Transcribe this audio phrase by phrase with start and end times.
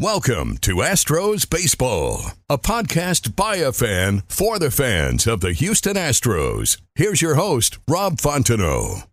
[0.00, 5.94] Welcome to Astros Baseball, a podcast by a fan for the fans of the Houston
[5.94, 6.80] Astros.
[6.96, 9.06] Here's your host, Rob Fontenot.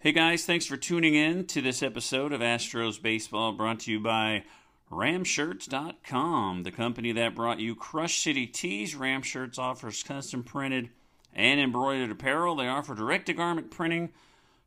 [0.00, 4.00] Hey guys, thanks for tuning in to this episode of Astros Baseball brought to you
[4.00, 4.42] by
[4.90, 8.94] Ramshirts.com, the company that brought you Crush City Tees.
[8.94, 10.90] Ramshirts offers custom printed
[11.34, 12.54] and embroidered apparel.
[12.54, 14.10] They offer direct to garment printing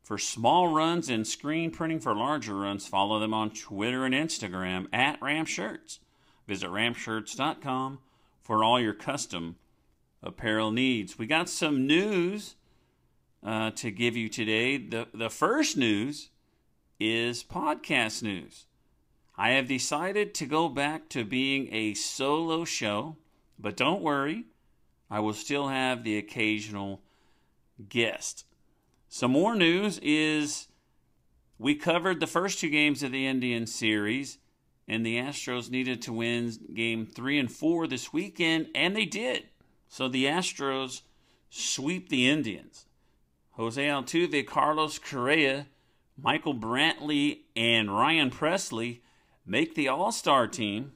[0.02, 2.86] for small runs and screen printing for larger runs.
[2.86, 5.98] Follow them on Twitter and Instagram at Ramshirts.
[6.46, 8.00] Visit Ramshirts.com
[8.42, 9.56] for all your custom
[10.22, 11.18] apparel needs.
[11.18, 12.56] We got some news
[13.44, 14.76] uh, to give you today.
[14.76, 16.30] The, the first news
[16.98, 18.66] is podcast news.
[19.40, 23.16] I have decided to go back to being a solo show,
[23.58, 24.44] but don't worry,
[25.10, 27.00] I will still have the occasional
[27.88, 28.44] guest.
[29.08, 30.68] Some more news is
[31.58, 34.36] we covered the first two games of the Indian series,
[34.86, 39.44] and the Astros needed to win game three and four this weekend, and they did.
[39.88, 41.00] So the Astros
[41.48, 42.84] sweep the Indians.
[43.52, 45.66] Jose Altuve, Carlos Correa,
[46.22, 49.00] Michael Brantley, and Ryan Pressly
[49.46, 50.92] make the All Star team.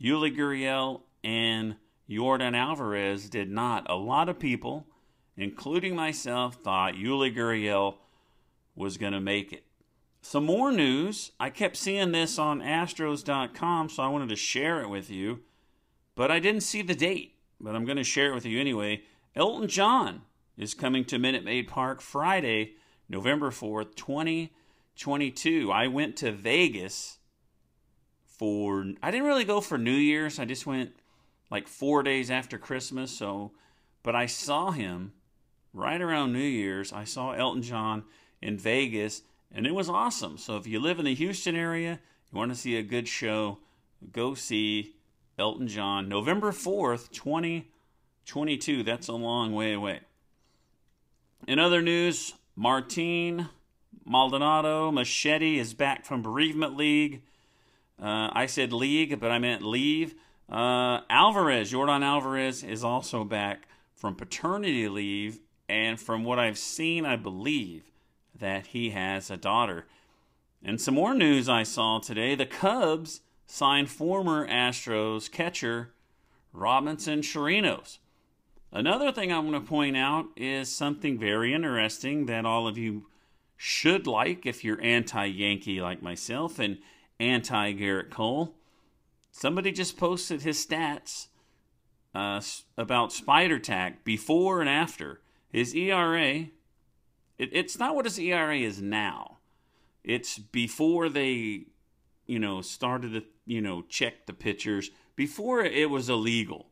[0.00, 1.76] Yuli Gurriel and
[2.08, 3.88] Yordan Alvarez did not.
[3.88, 4.86] A lot of people,
[5.36, 7.96] including myself, thought Yuli Gurriel
[8.74, 9.64] was going to make it.
[10.20, 11.32] Some more news.
[11.38, 15.40] I kept seeing this on Astros.com, so I wanted to share it with you,
[16.14, 17.34] but I didn't see the date.
[17.60, 19.02] But I'm going to share it with you anyway.
[19.34, 20.22] Elton John
[20.58, 22.74] is coming to Minute Maid Park Friday,
[23.08, 25.70] November 4th, 2022.
[25.72, 27.15] I went to Vegas
[28.38, 30.38] for I didn't really go for New Year's.
[30.38, 30.92] I just went
[31.50, 33.52] like 4 days after Christmas, so
[34.02, 35.12] but I saw him
[35.72, 36.92] right around New Year's.
[36.92, 38.04] I saw Elton John
[38.40, 40.38] in Vegas and it was awesome.
[40.38, 43.58] So if you live in the Houston area, you want to see a good show,
[44.12, 44.96] go see
[45.38, 48.82] Elton John November 4th, 2022.
[48.82, 50.00] That's a long way away.
[51.46, 53.48] In other news, Martin
[54.04, 57.22] Maldonado Machete is back from bereavement league.
[58.00, 60.14] Uh, I said league, but I meant leave.
[60.48, 67.04] Uh, Alvarez, Jordan Alvarez, is also back from paternity leave, and from what I've seen,
[67.06, 67.90] I believe
[68.38, 69.86] that he has a daughter.
[70.62, 75.94] And some more news I saw today the Cubs signed former Astros catcher
[76.52, 77.98] Robinson Chirinos.
[78.72, 83.06] Another thing I want to point out is something very interesting that all of you
[83.56, 86.78] should like if you're anti Yankee like myself and
[87.18, 88.54] anti Gerrit Cole.
[89.30, 91.26] Somebody just posted his stats
[92.14, 92.40] uh,
[92.78, 95.20] about Spider Tack before and after.
[95.50, 96.48] His ERA,
[97.38, 99.38] it, it's not what his ERA is now.
[100.02, 101.66] It's before they,
[102.26, 106.66] you know, started to, you know, check the pitchers, before it was illegal.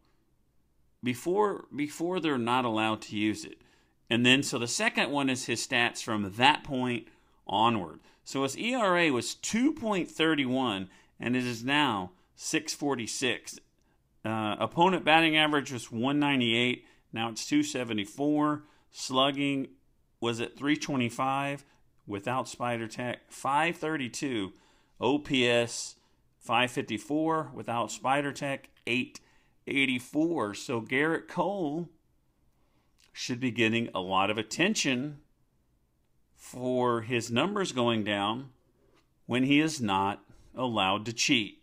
[1.03, 3.61] Before before they're not allowed to use it.
[4.09, 7.09] And then so the second one is his stats from that point
[7.47, 8.01] onward.
[8.25, 10.89] So his ERA was 2.31
[11.21, 13.61] and it is now 646.
[14.25, 16.85] Uh, opponent batting average was 198.
[17.13, 18.63] Now it's 274.
[18.91, 19.69] Slugging
[20.21, 21.65] was at 325
[22.07, 23.21] without Spider Tack.
[23.29, 24.53] 532.
[25.01, 25.97] OPS
[26.39, 28.71] 554 without Spider Tack.
[28.87, 30.55] 884.
[30.55, 31.91] So Gerrit Cole
[33.13, 35.19] should be getting a lot of attention
[36.45, 38.51] for his numbers going down
[39.25, 40.23] when he is not
[40.55, 41.63] allowed to cheat.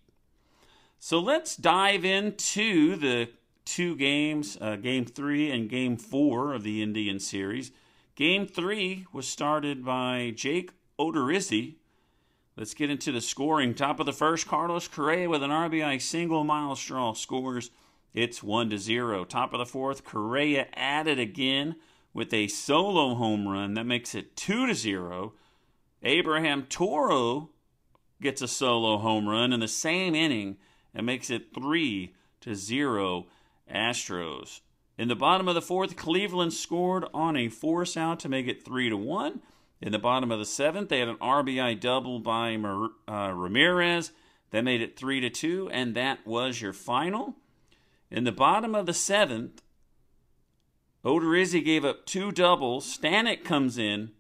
[0.98, 3.30] So let's dive into the
[3.64, 7.72] two games, uh, game three and game four of the Indian series.
[8.16, 11.76] Game three was started by Jake Odorizzi.
[12.58, 13.76] Let's get into the scoring.
[13.76, 16.44] Top of the first, Carlos Correa with an RBI single.
[16.44, 17.70] Myles Straw scores.
[18.16, 19.26] It's one to zero.
[19.26, 21.76] Top of the fourth, Correa added again
[22.14, 23.74] with a solo home run.
[23.74, 25.34] That makes it 2 to 0.
[26.04, 27.50] Abraham Toro
[28.22, 30.58] gets a solo home run in the same inning
[30.94, 33.28] and makes it 3 to 0
[33.74, 34.62] Astros.
[34.98, 38.64] In the bottom of the fourth, Cleveland scored on a force out to make it
[38.64, 39.42] 3 to 1.
[39.82, 44.12] In the bottom of the seventh, they had an RBI double by uh, Ramirez
[44.52, 47.36] that made it 3 to 2, and that was your final.
[48.12, 49.64] In the bottom of the seventh,
[51.04, 52.98] Odorizzi gave up two doubles.
[52.98, 54.12] Stanek comes in.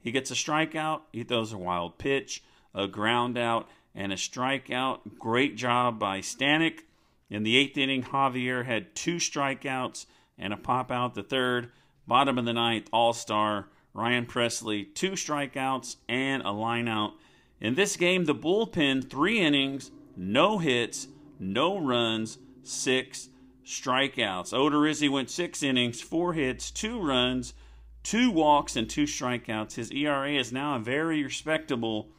[0.00, 1.02] He gets a strikeout.
[1.12, 2.42] He throws a wild pitch,
[2.74, 5.18] a ground out, and a strikeout.
[5.18, 6.80] Great job by Stanek.
[7.28, 10.06] In the eighth inning, Javier had two strikeouts
[10.38, 11.70] and a pop out the third.
[12.06, 17.12] Bottom of the ninth, All Star Ryan Pressly, two strikeouts and a line out.
[17.60, 21.08] In this game, the bullpen, three innings, no hits,
[21.38, 23.29] no runs, six
[23.64, 24.52] strikeouts.
[24.52, 27.54] Odorizzi went six innings, four hits, two runs,
[28.02, 29.74] two walks, and two strikeouts.
[29.74, 32.10] His ERA is now a very respectable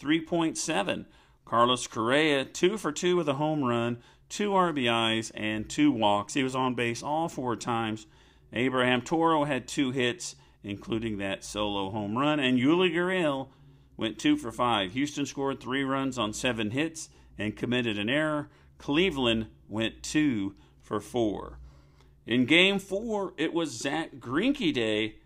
[0.00, 1.06] 3.7.
[1.44, 3.98] Carlos Correa, two for two with a home run,
[4.28, 6.34] two RBIs, and two walks.
[6.34, 8.06] He was on base all four times.
[8.52, 13.48] Abraham Toro had two hits, including that solo home run, and Yuli Gurriel
[13.96, 14.92] went two for five.
[14.92, 18.48] Houston scored three runs on seven hits and committed an error.
[18.78, 20.54] Cleveland went two
[20.90, 21.60] for four.
[22.26, 25.18] In game four, it was Zach Greinke day.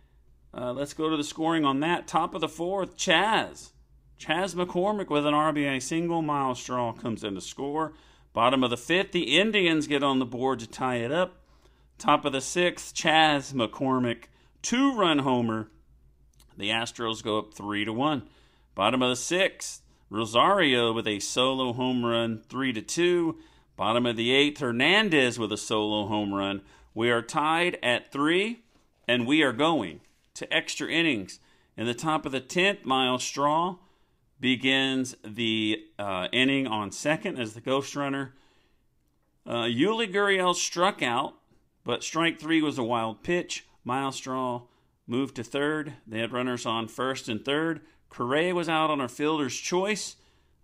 [0.52, 2.06] Uh, let's go to the scoring on that.
[2.06, 3.72] Top of the fourth, Chas.
[4.19, 6.20] Chas McCormick with an RBI single.
[6.20, 7.94] Myles Straw comes in to score.
[8.34, 11.40] Bottom of the fifth, the Indians get on the board to tie it up.
[11.96, 14.25] Top of the sixth, Chas McCormick,
[14.60, 15.70] two run homer.
[16.58, 18.28] The Astros go up three to one.
[18.75, 23.38] Bottom of the sixth, Rosario with a solo home run, three to two.
[23.76, 26.62] Bottom of the eighth, Hernandez with a solo home run.
[26.94, 28.62] We are tied at three,
[29.08, 30.00] and we are going
[30.34, 31.40] to extra innings.
[31.76, 33.76] In the top of the tenth, Myles Straw
[34.38, 38.34] begins the uh, inning on second as the ghost runner.
[39.44, 41.34] Uh, Yuli Gurriel struck out,
[41.82, 43.66] but strike three was a wild pitch.
[43.82, 44.62] Myles Straw
[45.08, 45.94] moved to third.
[46.06, 47.80] They had runners on first and third.
[48.08, 50.14] Correa was out on a fielder's choice.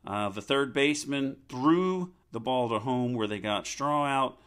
[0.06, 4.38] Uh, the third baseman threw the ball to home where they got Straw out.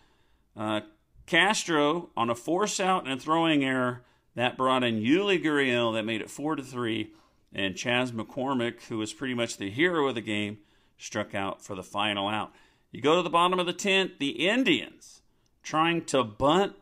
[0.55, 0.81] Uh,
[1.25, 4.03] Castro on a force out and a throwing error
[4.35, 7.11] that brought in Yuli Gurriel that made it four to three,
[7.53, 10.57] and Chas McCormick, who was pretty much the hero of the game,
[10.97, 12.51] struck out for the final out.
[12.91, 15.21] You go to the bottom of the tenth, the Indians
[15.63, 16.73] trying to bunt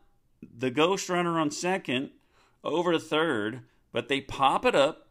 [0.58, 2.10] the ghost runner on second
[2.64, 3.62] over to third,
[3.92, 5.08] but they pop it up.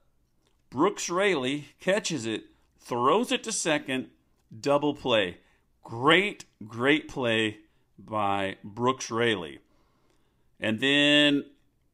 [0.71, 2.45] Brooks Raley catches it,
[2.79, 4.09] throws it to second,
[4.61, 5.39] double play.
[5.91, 7.59] Great, great play
[7.99, 9.59] by Brooks Raley.
[10.61, 11.47] And then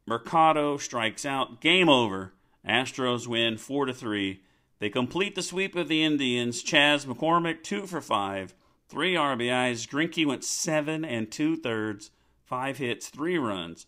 [0.05, 1.63] Mercado strikes out.
[1.63, 2.35] Game over.
[2.69, 4.43] Astros win 4 to 3.
[4.81, 6.63] They complete the sweep of the Indians.
[6.63, 8.53] Chas McCormick, 2 for 5.
[8.87, 9.89] Three RBIs.
[9.89, 12.11] Greinke went 7 and 2 thirds.
[12.45, 13.87] Five hits, three runs.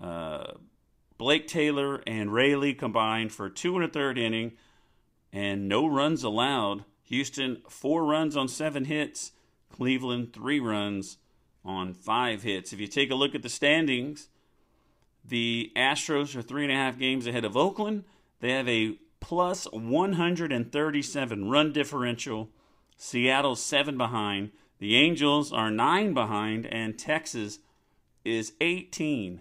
[0.00, 0.52] Uh,
[1.18, 4.52] Blake Taylor and Raley combined for two and a third inning,
[5.32, 6.84] and no runs allowed.
[7.04, 9.32] Houston, four runs on seven hits.
[9.70, 11.18] Cleveland, three runs
[11.64, 12.72] on five hits.
[12.72, 14.28] If you take a look at the standings,
[15.24, 18.04] the Astros are three and a half games ahead of Oakland.
[18.40, 22.50] They have a plus 137 run differential.
[22.96, 24.50] Seattle's seven behind.
[24.78, 27.58] The Angels are nine behind, and Texas
[28.24, 29.40] is 18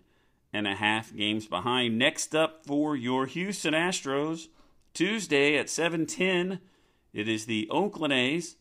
[0.54, 1.98] and a half games behind.
[1.98, 4.48] Next up for your Houston Astros,
[4.94, 6.60] Tuesday at 710
[7.14, 8.56] it is the Oakland A's.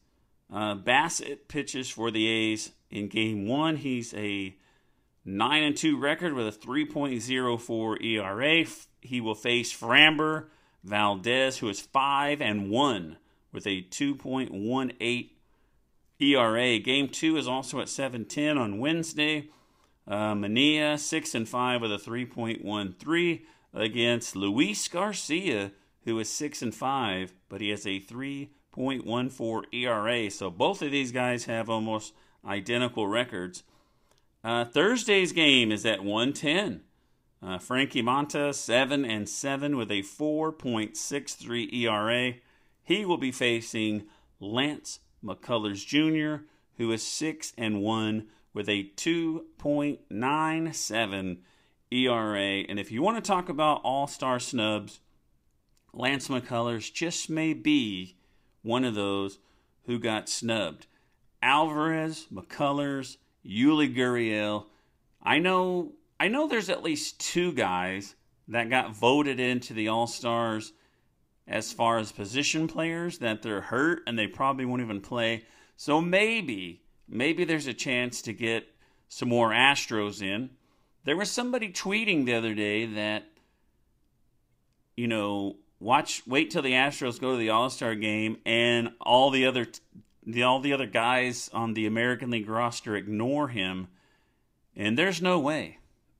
[0.52, 3.76] Uh, Bassitt pitches for the A's in game one.
[3.76, 4.54] He's a
[5.24, 8.64] 9 and 2 record with a 3.04 ERA.
[9.00, 10.46] He will face Framber
[10.84, 13.16] Valdez, who is 5 and 1
[13.52, 15.30] with a 2.18
[16.20, 16.78] ERA.
[16.78, 19.48] Game 2 is also at 7:10 on Wednesday.
[20.06, 23.42] Uh, Manaea 6 and 5 with a 3.13
[23.72, 25.72] against Luis Garcia
[26.04, 30.30] who is 6 and 5, but he has a 3.14 ERA.
[30.30, 32.12] So both of these guys have almost
[32.44, 33.62] identical records.
[34.44, 36.82] Uh, Thursday's game is at 110.
[37.42, 42.34] Uh, Frankie Montas, 7 and 7 with a 4.63 ERA.
[42.84, 44.04] He will be facing
[44.40, 46.44] Lance McCullers Jr.,
[46.76, 51.38] who is 6 and 1 with a 2.97
[51.90, 52.64] ERA.
[52.68, 55.00] And if you want to talk about all star snubs,
[55.94, 58.16] Lance McCullers just may be
[58.62, 59.38] one of those
[59.86, 60.86] who got snubbed.
[61.42, 64.66] Alvarez, McCullers, Yuli Gurriel.
[65.22, 68.14] I know I know there's at least two guys
[68.48, 70.72] that got voted into the All Stars
[71.48, 75.44] as far as position players that they're hurt and they probably won't even play.
[75.76, 78.68] So maybe, maybe there's a chance to get
[79.08, 80.50] some more Astros in.
[81.04, 83.24] There was somebody tweeting the other day that,
[84.96, 89.30] you know, watch, wait till the Astros go to the All Star game and all
[89.30, 89.66] the other,
[90.24, 93.88] the all the other guys on the American League roster ignore him,
[94.76, 95.78] and there's no way,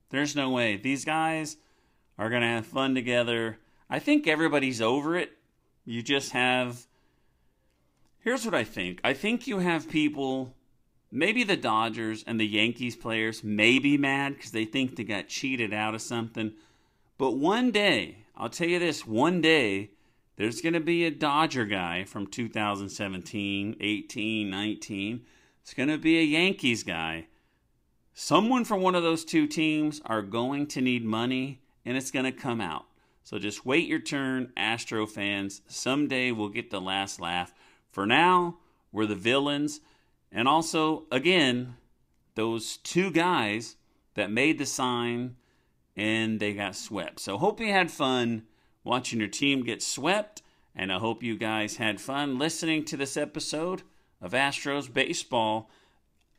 [0.09, 1.57] there's no way these guys
[2.17, 3.59] are gonna have fun together.
[3.89, 5.31] I think everybody's over it.
[5.85, 6.85] You just have.
[8.19, 9.01] Here's what I think.
[9.03, 10.55] I think you have people
[11.11, 15.27] maybe the Dodgers and the Yankees players may be mad because they think they got
[15.27, 16.53] cheated out of something.
[17.17, 19.91] But one day, I'll tell you this one day,
[20.35, 25.25] there's going to be a Dodger guy from 2017, 18, 19.
[25.61, 27.27] It's going to be a Yankees guy.
[28.13, 32.25] Someone from one of those two teams are going to need money, and it's going
[32.25, 32.85] to come out.
[33.23, 35.61] So just wait your turn, Astro fans.
[35.67, 37.53] Someday we'll get the last laugh.
[37.91, 38.57] For now,
[38.91, 39.79] we're the villains.
[40.31, 41.75] And also, again,
[42.35, 43.75] those two guys
[44.15, 45.35] that made the sign
[45.95, 47.19] and they got swept.
[47.19, 48.43] So, hope you had fun
[48.83, 50.41] watching your team get swept.
[50.75, 53.83] And I hope you guys had fun listening to this episode
[54.19, 55.69] of Astros Baseball.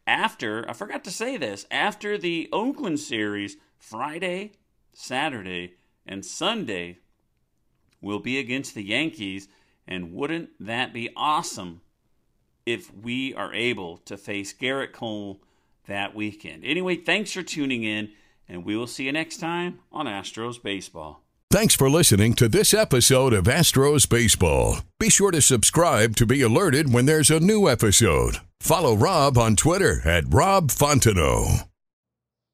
[0.06, 4.52] After, I forgot to say this, after the Oakland series, Friday,
[4.92, 6.99] Saturday, and Sunday
[8.00, 9.49] will be against the Yankees.
[9.87, 11.80] And wouldn't that be awesome
[12.66, 15.42] if we are able to face Gerrit Cole
[15.87, 16.64] that weekend.
[16.64, 18.11] Anyway, thanks for tuning in,
[18.48, 21.20] and we will see you next time on Astros Baseball.
[21.50, 24.78] Thanks for listening to this episode of Astros Baseball.
[24.98, 28.38] Be sure to subscribe to be alerted when there's a new episode.
[28.60, 31.68] Follow Rob on Twitter at Rob Fontenot.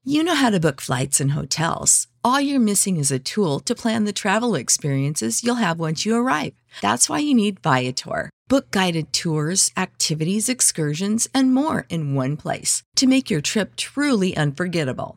[0.03, 2.07] You know how to book flights and hotels.
[2.23, 6.15] All you're missing is a tool to plan the travel experiences you'll have once you
[6.17, 6.53] arrive.
[6.83, 8.29] That's why you need Viator.
[8.49, 14.37] Book guided tours, activities, excursions, and more in one place to make your trip truly
[14.37, 15.17] unforgettable.